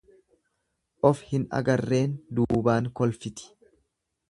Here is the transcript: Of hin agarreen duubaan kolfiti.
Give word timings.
Of 1.09 1.21
hin 1.33 1.45
agarreen 1.59 2.17
duubaan 2.39 2.91
kolfiti. 3.01 3.49